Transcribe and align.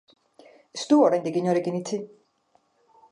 Ez 0.77 0.79
du 0.93 0.97
oraindik 1.07 1.37
inorekin 1.43 1.79
itxi. 1.83 2.01